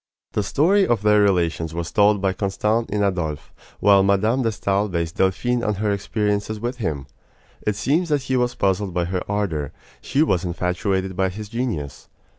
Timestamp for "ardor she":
9.29-10.23